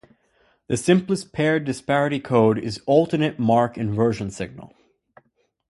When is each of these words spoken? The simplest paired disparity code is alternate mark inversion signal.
The 0.65 0.77
simplest 0.77 1.31
paired 1.31 1.63
disparity 1.63 2.19
code 2.19 2.57
is 2.57 2.81
alternate 2.87 3.37
mark 3.37 3.77
inversion 3.77 4.31
signal. 4.31 4.73